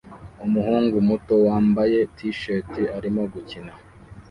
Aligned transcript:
Umuhungu 0.45 0.95
muto 1.09 1.33
wambaye 1.47 1.97
t-shirt 2.15 2.71
arimo 2.97 3.21
gukina 3.33 3.73